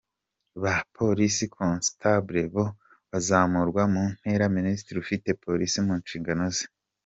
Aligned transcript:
Ba 0.61 0.75
‘Police 0.95 1.43
Constables’ 1.57 2.47
bo 2.55 2.65
bazamurwa 3.11 3.83
mu 3.93 4.03
ntera 4.15 4.45
na 4.47 4.53
Minisitiri 4.57 4.97
ufite 5.03 5.27
Polisi 5.43 5.77
mu 5.87 5.93
nshingano 6.01 6.45
ze. 6.55 6.65